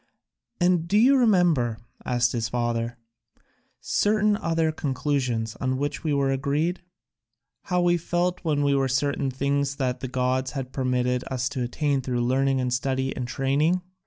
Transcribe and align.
"And 0.59 0.87
do 0.87 0.97
you 0.97 1.15
remember," 1.15 1.77
asked 2.03 2.31
his 2.31 2.49
father, 2.49 2.97
"certain 3.79 4.35
other 4.35 4.71
conclusions 4.71 5.55
on 5.61 5.77
which 5.77 6.03
we 6.03 6.11
were 6.11 6.31
agreed? 6.31 6.81
How 7.65 7.83
we 7.83 7.97
felt 7.97 8.41
there 8.43 8.55
were 8.57 8.87
certain 8.87 9.29
things 9.29 9.75
that 9.75 9.99
the 9.99 10.07
gods 10.07 10.53
had 10.53 10.73
permitted 10.73 11.23
us 11.29 11.47
to 11.49 11.61
attain 11.61 12.01
through 12.01 12.21
learning 12.25 12.59
and 12.59 12.73
study 12.73 13.15
and 13.15 13.27
training? 13.27 13.83